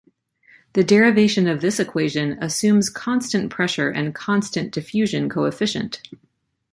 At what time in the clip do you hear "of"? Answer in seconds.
1.47-1.61